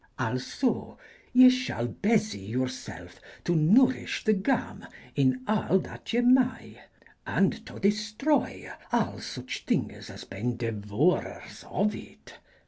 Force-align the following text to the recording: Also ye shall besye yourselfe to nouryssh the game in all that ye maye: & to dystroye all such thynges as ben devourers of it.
Also 0.17 0.97
ye 1.31 1.47
shall 1.51 1.87
besye 1.87 2.49
yourselfe 2.49 3.19
to 3.43 3.53
nouryssh 3.55 4.23
the 4.23 4.33
game 4.33 4.87
in 5.15 5.43
all 5.47 5.77
that 5.77 6.11
ye 6.11 6.21
maye: 6.21 6.81
& 7.03 7.27
to 7.27 7.73
dystroye 7.79 8.73
all 8.91 9.19
such 9.19 9.67
thynges 9.67 10.09
as 10.09 10.23
ben 10.23 10.57
devourers 10.57 11.63
of 11.71 11.93
it. 11.95 12.39